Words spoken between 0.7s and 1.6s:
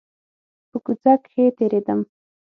کوڅه کښې